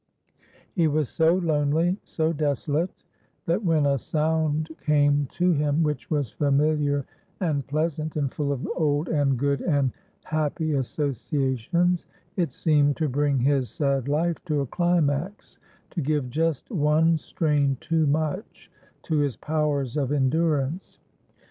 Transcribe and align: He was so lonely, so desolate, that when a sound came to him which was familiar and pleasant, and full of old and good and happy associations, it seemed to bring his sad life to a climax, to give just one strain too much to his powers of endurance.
He 0.73 0.87
was 0.87 1.09
so 1.09 1.35
lonely, 1.35 1.95
so 2.03 2.33
desolate, 2.33 2.89
that 3.45 3.63
when 3.63 3.85
a 3.85 3.99
sound 3.99 4.69
came 4.83 5.27
to 5.33 5.51
him 5.53 5.83
which 5.83 6.09
was 6.09 6.31
familiar 6.31 7.05
and 7.39 7.67
pleasant, 7.67 8.15
and 8.15 8.33
full 8.33 8.51
of 8.51 8.67
old 8.75 9.09
and 9.09 9.37
good 9.37 9.61
and 9.61 9.91
happy 10.23 10.73
associations, 10.73 12.07
it 12.35 12.51
seemed 12.51 12.97
to 12.97 13.07
bring 13.09 13.37
his 13.37 13.69
sad 13.69 14.07
life 14.07 14.43
to 14.45 14.61
a 14.61 14.65
climax, 14.65 15.59
to 15.91 16.01
give 16.01 16.31
just 16.31 16.71
one 16.71 17.15
strain 17.15 17.77
too 17.79 18.07
much 18.07 18.71
to 19.03 19.17
his 19.19 19.37
powers 19.37 19.97
of 19.97 20.11
endurance. 20.11 20.97